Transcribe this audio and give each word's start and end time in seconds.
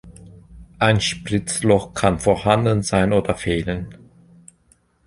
Ein 0.79 0.99
Spritzloch 0.99 1.93
kann 1.93 2.17
vorhanden 2.19 2.81
sein 2.81 3.13
oder 3.13 3.35
fehlen. 3.35 3.95